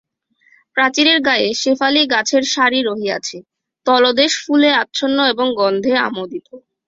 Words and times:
প্রাচীরের 0.77 1.19
গায়ে 1.21 1.49
শেফালি-গাছের 1.61 2.43
সারি 2.53 2.79
রহিয়াছে, 2.81 3.37
তলদেশ 3.85 4.31
ফুলে 4.43 4.69
আচ্ছন্ন 4.83 5.17
এবং 5.33 5.47
গন্ধে 5.59 5.93
আমোদিত। 6.07 6.47